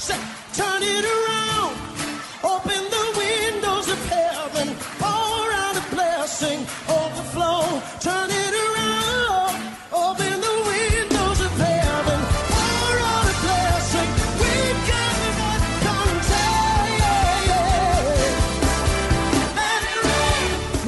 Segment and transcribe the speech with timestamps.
[0.00, 0.16] Say,
[0.54, 1.49] turn it around.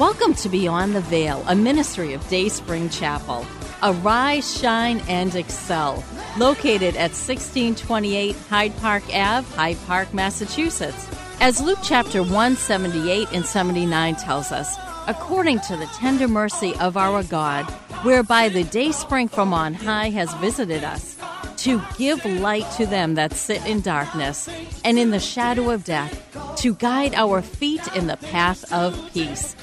[0.03, 3.47] Welcome to Beyond the Veil, a ministry of Day Spring Chapel.
[3.81, 6.03] Arise, shine, and excel.
[6.37, 11.07] Located at 1628 Hyde Park Ave, Hyde Park, Massachusetts.
[11.39, 14.75] As Luke chapter 178 and 79 tells us,
[15.07, 17.63] according to the tender mercy of our God,
[18.03, 21.15] whereby the day spring from on high has visited us,
[21.55, 24.49] to give light to them that sit in darkness
[24.83, 26.19] and in the shadow of death,
[26.57, 29.55] to guide our feet in the path of peace.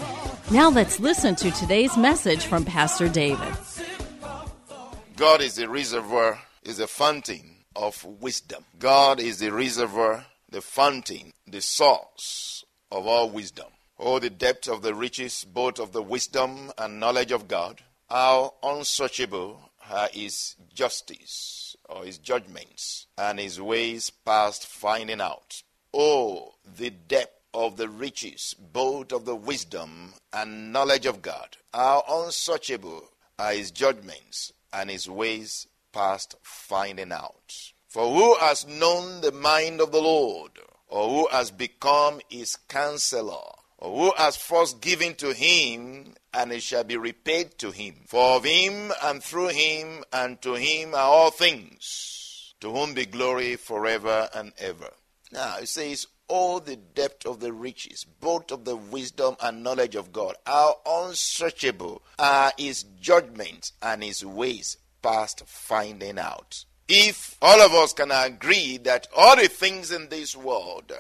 [0.52, 3.56] Now let's listen to today's message from Pastor David.
[5.16, 8.64] God is the reservoir, is a fountain of wisdom.
[8.76, 13.68] God is the reservoir, the fountain, the source of all wisdom.
[13.96, 17.82] Oh, the depth of the riches, both of the wisdom and knowledge of God.
[18.08, 25.62] How unsearchable are his justice or his judgments and his ways past finding out.
[25.94, 31.56] Oh, the depth of the riches, both of the wisdom and knowledge of God.
[31.72, 37.72] How unsearchable are his judgments and his ways past finding out.
[37.88, 40.52] For who has known the mind of the Lord,
[40.88, 46.62] or who has become his counselor, or who has first given to him, and it
[46.62, 47.96] shall be repaid to him?
[48.06, 53.06] For of him, and through him, and to him are all things, to whom be
[53.06, 54.90] glory forever and ever.
[55.32, 59.96] Now it says, all the depth of the riches, both of the wisdom and knowledge
[59.96, 60.36] of God.
[60.46, 66.64] How unsearchable are his judgments and his ways past finding out.
[66.88, 70.92] If all of us can agree that all the things in this world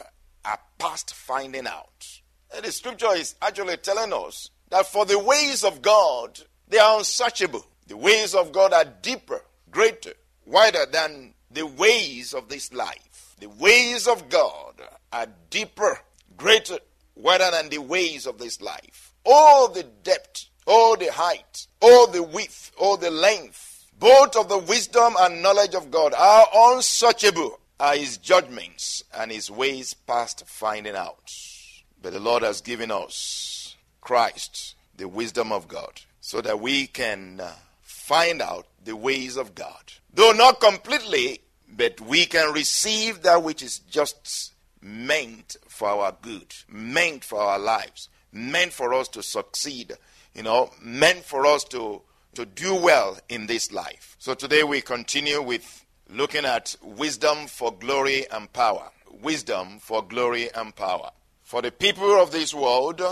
[0.44, 2.20] are past finding out,
[2.62, 7.64] the scripture is actually telling us that for the ways of God, they are unsearchable.
[7.86, 10.14] The ways of God are deeper, greater,
[10.44, 13.09] wider than the ways of this life.
[13.40, 14.74] The ways of God
[15.12, 16.00] are deeper,
[16.36, 16.78] greater,
[17.16, 19.12] wider than the ways of this life.
[19.24, 24.58] All the depth, all the height, all the width, all the length, both of the
[24.58, 30.94] wisdom and knowledge of God are unsearchable are his judgments and his ways past finding
[30.94, 31.32] out.
[32.02, 37.40] But the Lord has given us Christ, the wisdom of God, so that we can
[37.40, 39.92] uh, find out the ways of God.
[40.12, 41.40] Though not completely,
[41.76, 47.58] but we can receive that which is just meant for our good, meant for our
[47.58, 49.92] lives, meant for us to succeed,
[50.34, 52.02] you know, meant for us to,
[52.34, 54.16] to do well in this life.
[54.18, 58.90] So today we continue with looking at wisdom for glory and power.
[59.22, 61.10] Wisdom for glory and power.
[61.42, 63.02] For the people of this world,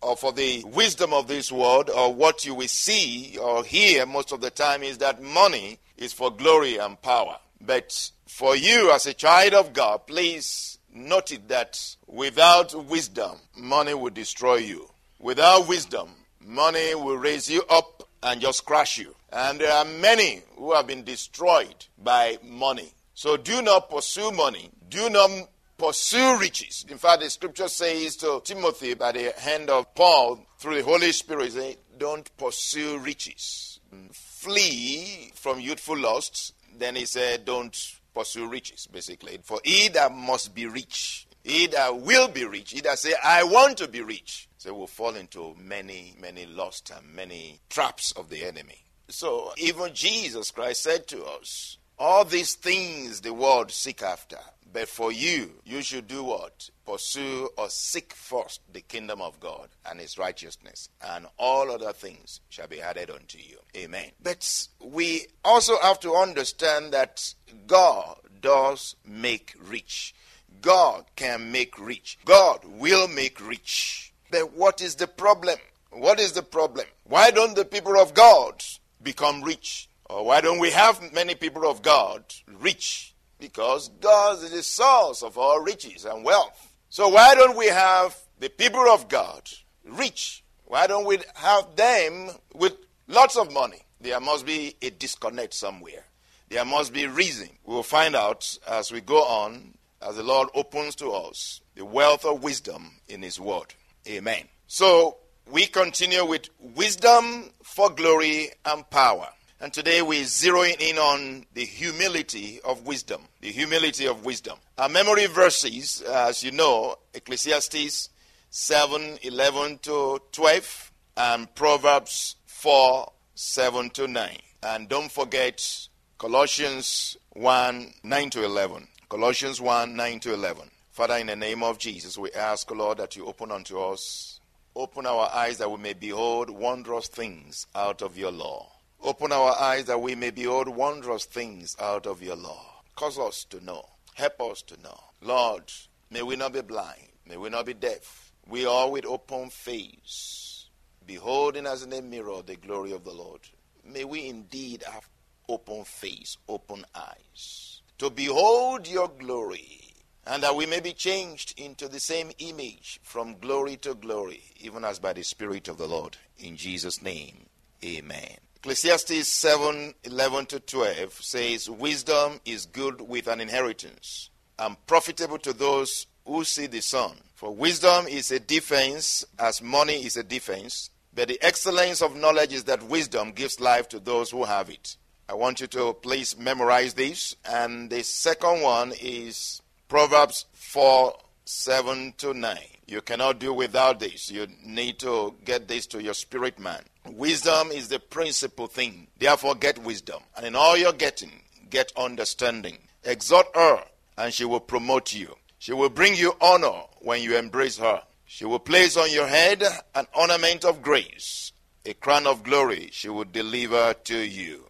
[0.00, 4.32] or for the wisdom of this world, or what you will see or hear most
[4.32, 7.36] of the time is that money is for glory and power.
[7.66, 13.94] But for you as a child of God, please note it that without wisdom, money
[13.94, 14.88] will destroy you.
[15.18, 16.10] Without wisdom,
[16.40, 19.14] money will raise you up and just crush you.
[19.32, 22.92] And there are many who have been destroyed by money.
[23.14, 24.70] So do not pursue money.
[24.88, 25.30] Do not
[25.76, 26.84] pursue riches.
[26.88, 31.12] In fact, the scripture says to Timothy by the hand of Paul through the Holy
[31.12, 33.80] Spirit, say, don't pursue riches.
[34.12, 36.52] Flee from youthful lusts.
[36.78, 37.76] Then he said, don't
[38.14, 39.38] pursue riches, basically.
[39.42, 43.44] For he that must be rich, he that will be rich, he that say, I
[43.44, 48.30] want to be rich, so will fall into many, many lusts and many traps of
[48.30, 48.84] the enemy.
[49.08, 54.38] So even Jesus Christ said to us, all these things the world seek after,
[54.74, 56.68] but for you, you should do what?
[56.84, 62.40] Pursue or seek first the kingdom of God and his righteousness, and all other things
[62.48, 63.58] shall be added unto you.
[63.76, 64.10] Amen.
[64.20, 67.34] But we also have to understand that
[67.68, 70.12] God does make rich.
[70.60, 72.18] God can make rich.
[72.24, 74.12] God will make rich.
[74.32, 75.58] But what is the problem?
[75.92, 76.86] What is the problem?
[77.04, 78.64] Why don't the people of God
[79.00, 79.88] become rich?
[80.10, 82.24] Or why don't we have many people of God
[82.60, 83.13] rich?
[83.38, 86.72] Because God is the source of all riches and wealth.
[86.88, 89.50] So why don't we have the people of God
[89.84, 90.44] rich?
[90.64, 92.74] Why don't we have them with
[93.06, 93.82] lots of money?
[94.00, 96.04] There must be a disconnect somewhere.
[96.48, 97.48] There must be reason.
[97.64, 101.84] We will find out as we go on, as the Lord opens to us the
[101.84, 103.74] wealth of wisdom in His Word.
[104.06, 104.44] Amen.
[104.66, 105.16] So
[105.50, 109.28] we continue with wisdom for glory and power.
[109.60, 113.22] And today we're zeroing in on the humility of wisdom.
[113.40, 114.58] The humility of wisdom.
[114.76, 118.08] Our memory verses, uh, as you know, Ecclesiastes
[118.50, 124.38] 7 11 to 12, and Proverbs 4 7 to 9.
[124.64, 128.88] And don't forget Colossians 1 9 to 11.
[129.08, 130.70] Colossians 1 9 to 11.
[130.90, 134.40] Father, in the name of Jesus, we ask, Lord, that you open unto us,
[134.74, 138.70] open our eyes that we may behold wondrous things out of your law.
[139.04, 142.80] Open our eyes that we may behold wondrous things out of your law.
[142.96, 143.86] Cause us to know.
[144.14, 144.98] Help us to know.
[145.20, 145.70] Lord,
[146.10, 147.08] may we not be blind.
[147.28, 148.32] May we not be deaf.
[148.48, 150.70] We are with open face,
[151.06, 153.40] beholding as in a mirror the glory of the Lord.
[153.84, 155.06] May we indeed have
[155.50, 159.80] open face, open eyes, to behold your glory,
[160.26, 164.82] and that we may be changed into the same image from glory to glory, even
[164.82, 166.16] as by the Spirit of the Lord.
[166.38, 167.46] In Jesus' name,
[167.84, 168.38] amen.
[168.64, 175.52] Ecclesiastes 7 11 to 12 says, Wisdom is good with an inheritance, and profitable to
[175.52, 177.12] those who see the sun.
[177.34, 180.88] For wisdom is a defense, as money is a defense.
[181.14, 184.96] But the excellence of knowledge is that wisdom gives life to those who have it.
[185.28, 187.36] I want you to please memorize this.
[187.44, 191.12] And the second one is Proverbs 4
[191.44, 192.58] 7 to 9.
[192.86, 194.30] You cannot do without this.
[194.30, 196.80] You need to get this to your spirit man.
[197.06, 199.08] Wisdom is the principal thing.
[199.18, 200.22] Therefore, get wisdom.
[200.36, 202.78] And in all you're getting, get understanding.
[203.04, 203.84] Exhort her,
[204.16, 205.34] and she will promote you.
[205.58, 208.02] She will bring you honor when you embrace her.
[208.24, 209.62] She will place on your head
[209.94, 211.52] an ornament of grace,
[211.84, 214.66] a crown of glory she will deliver to you.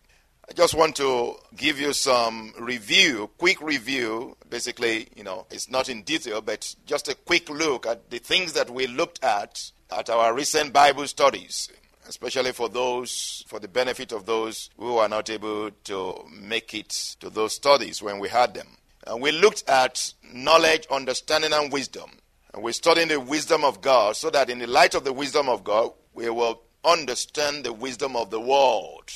[0.49, 4.37] I just want to give you some review, quick review.
[4.51, 8.53] Basically, you know, it's not in detail, but just a quick look at the things
[8.53, 11.71] that we looked at at our recent Bible studies,
[12.09, 16.91] especially for those, for the benefit of those who are not able to make it
[17.21, 18.69] to those studies when we had them.
[19.07, 22.11] And we looked at knowledge, understanding, and wisdom.
[22.53, 25.49] And we're studying the wisdom of God so that in the light of the wisdom
[25.49, 29.11] of God, we will understand the wisdom of the world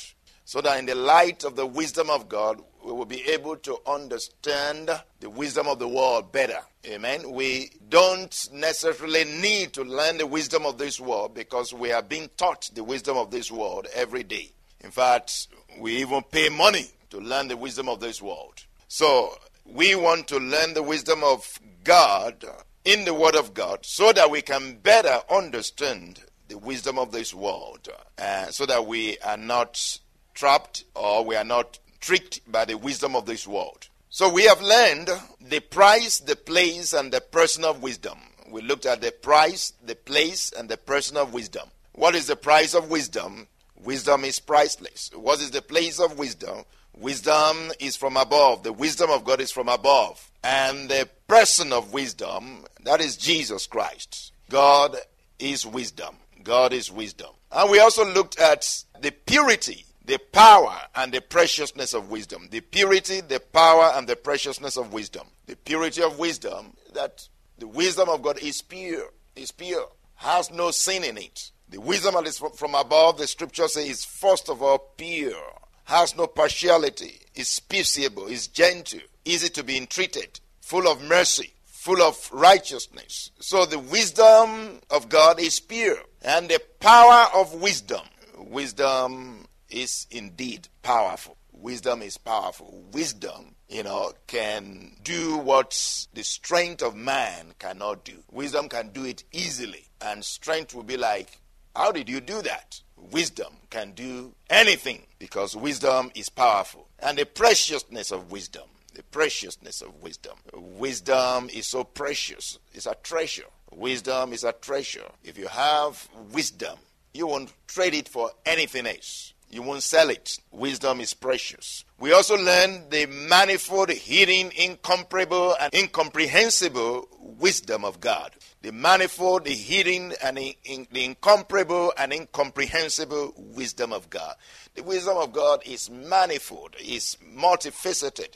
[0.49, 3.77] so that in the light of the wisdom of God, we will be able to
[3.85, 4.89] understand
[5.19, 6.59] the wisdom of the world better.
[6.85, 7.31] Amen.
[7.31, 12.29] We don't necessarily need to learn the wisdom of this world because we are being
[12.37, 14.51] taught the wisdom of this world every day.
[14.81, 15.47] In fact,
[15.77, 18.65] we even pay money to learn the wisdom of this world.
[18.87, 22.45] So, we want to learn the wisdom of God
[22.85, 27.33] in the Word of God so that we can better understand the wisdom of this
[27.33, 27.87] world,
[28.17, 29.99] uh, so that we are not
[30.33, 33.87] trapped or we are not tricked by the wisdom of this world.
[34.09, 35.09] So we have learned
[35.39, 38.17] the price, the place, and the person of wisdom.
[38.49, 41.69] We looked at the price, the place, and the person of wisdom.
[41.93, 43.47] What is the price of wisdom?
[43.83, 45.11] Wisdom is priceless.
[45.13, 46.63] What is the place of wisdom?
[46.97, 48.63] Wisdom is from above.
[48.63, 50.31] The wisdom of God is from above.
[50.43, 54.33] And the person of wisdom, that is Jesus Christ.
[54.49, 54.97] God
[55.37, 56.15] is wisdom.
[56.43, 57.29] God is wisdom.
[57.51, 62.47] And we also looked at the purity the power and the preciousness of wisdom.
[62.49, 65.27] The purity, the power, and the preciousness of wisdom.
[65.45, 67.27] The purity of wisdom, that
[67.59, 71.51] the wisdom of God is pure, is pure, has no sin in it.
[71.69, 76.17] The wisdom that is from above, the scripture says, is first of all pure, has
[76.17, 82.31] no partiality, is peaceable, is gentle, easy to be entreated, full of mercy, full of
[82.33, 83.29] righteousness.
[83.39, 88.01] So the wisdom of God is pure, and the power of wisdom.
[88.37, 91.37] Wisdom is indeed powerful.
[91.51, 92.83] Wisdom is powerful.
[92.93, 95.71] Wisdom, you know, can do what
[96.13, 98.23] the strength of man cannot do.
[98.31, 99.85] Wisdom can do it easily.
[100.01, 101.37] And strength will be like,
[101.75, 102.81] how did you do that?
[103.11, 106.87] Wisdom can do anything because wisdom is powerful.
[106.99, 110.37] And the preciousness of wisdom, the preciousness of wisdom.
[110.53, 113.45] Wisdom is so precious, it's a treasure.
[113.71, 115.05] Wisdom is a treasure.
[115.23, 116.77] If you have wisdom,
[117.13, 119.33] you won't trade it for anything else.
[119.51, 120.37] You won't sell it.
[120.51, 121.83] Wisdom is precious.
[121.97, 128.31] We also learn the manifold, hidden, incomparable, and incomprehensible wisdom of God.
[128.61, 134.35] The manifold, the hidden, and the incomparable and incomprehensible wisdom of God.
[134.75, 138.35] The wisdom of God is manifold, is multifaceted.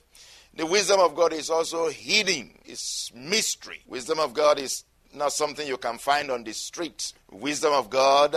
[0.56, 3.82] The wisdom of God is also hidden, it's mystery.
[3.88, 7.14] Wisdom of God is not something you can find on the street.
[7.32, 8.36] Wisdom of God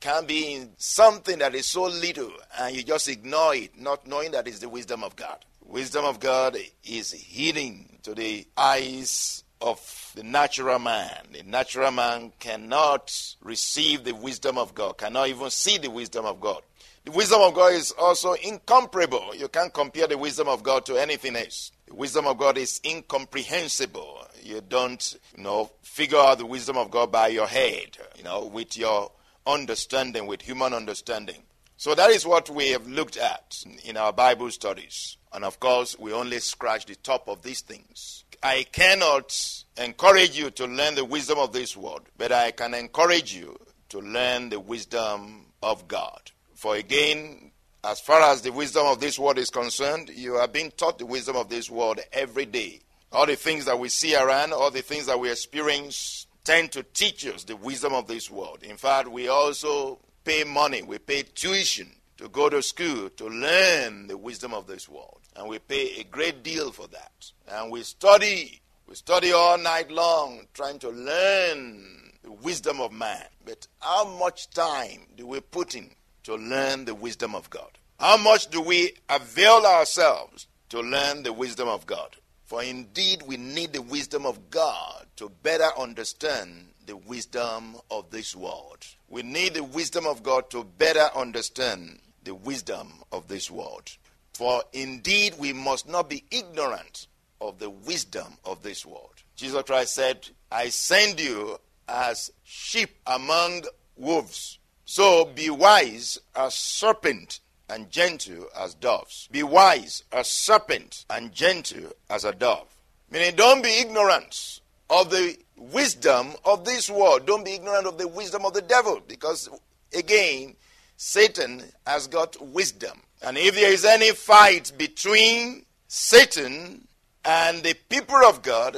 [0.00, 4.30] can be in something that is so little and you just ignore it, not knowing
[4.32, 5.44] that it's the wisdom of God.
[5.64, 11.26] Wisdom of God is hidden to the eyes of the natural man.
[11.32, 16.40] The natural man cannot receive the wisdom of God, cannot even see the wisdom of
[16.40, 16.62] God.
[17.04, 19.34] The wisdom of God is also incomparable.
[19.34, 21.72] You can't compare the wisdom of God to anything else.
[21.86, 24.26] The wisdom of God is incomprehensible.
[24.42, 28.46] You don't, you know, figure out the wisdom of God by your head, you know,
[28.46, 29.10] with your
[29.46, 31.42] understanding, with human understanding.
[31.76, 35.16] So that is what we have looked at in our Bible studies.
[35.32, 38.24] And of course, we only scratch the top of these things.
[38.42, 43.34] I cannot encourage you to learn the wisdom of this world, but I can encourage
[43.34, 43.58] you
[43.90, 46.30] to learn the wisdom of God.
[46.54, 47.52] For again,
[47.84, 51.06] as far as the wisdom of this world is concerned, you are being taught the
[51.06, 52.80] wisdom of this world every day.
[53.12, 56.82] All the things that we see around, all the things that we experience, tend to
[56.82, 58.62] teach us the wisdom of this world.
[58.62, 64.08] In fact, we also pay money, we pay tuition to go to school to learn
[64.08, 65.20] the wisdom of this world.
[65.36, 67.32] And we pay a great deal for that.
[67.48, 73.24] And we study, we study all night long trying to learn the wisdom of man.
[73.44, 75.90] But how much time do we put in
[76.24, 77.78] to learn the wisdom of God?
[78.00, 82.16] How much do we avail ourselves to learn the wisdom of God?
[82.48, 88.34] For indeed, we need the wisdom of God to better understand the wisdom of this
[88.34, 88.86] world.
[89.10, 93.90] We need the wisdom of God to better understand the wisdom of this world.
[94.32, 99.22] For indeed, we must not be ignorant of the wisdom of this world.
[99.36, 103.64] Jesus Christ said, I send you as sheep among
[103.94, 104.58] wolves.
[104.86, 109.28] So be wise as serpent and gentle as doves.
[109.30, 112.68] Be wise as serpent and gentle as a dove.
[113.10, 114.60] Meaning, don't be ignorant
[114.90, 117.26] of the wisdom of this world.
[117.26, 119.00] Don't be ignorant of the wisdom of the devil.
[119.06, 119.48] Because,
[119.94, 120.56] again,
[120.96, 123.00] Satan has got wisdom.
[123.22, 126.86] And if there is any fight between Satan
[127.24, 128.76] and the people of God,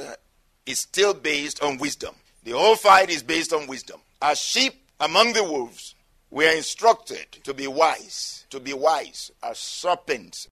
[0.65, 2.15] it's still based on wisdom.
[2.43, 3.99] The whole fight is based on wisdom.
[4.21, 5.95] As sheep among the wolves,
[6.31, 10.47] we are instructed to be wise, to be wise as serpents.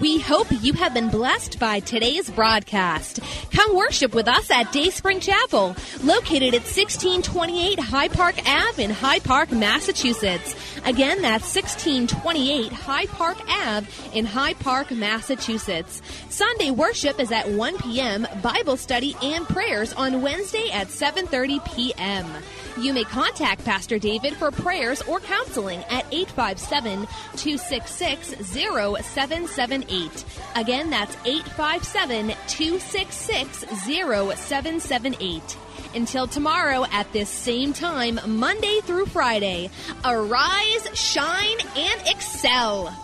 [0.00, 3.20] We hope you have been blessed by today's broadcast.
[3.54, 9.22] Come worship with us at Dayspring Chapel, located at 1628 Hyde Park Ave in Hyde
[9.22, 10.56] Park, Massachusetts.
[10.84, 16.02] Again, that's 1628 Hyde Park Ave in Hyde Park, Massachusetts.
[16.30, 22.26] Sunday worship is at 1 p.m., Bible study and prayers on Wednesday at 7:30 p.m.
[22.76, 27.06] You may contact Pastor David for prayers or counseling at 857
[27.36, 30.24] 266 0778.
[30.56, 33.14] Again, that's 857 266
[33.52, 35.56] 0778.
[35.94, 39.70] Until tomorrow at this same time, Monday through Friday,
[40.04, 43.03] arise, shine, and excel.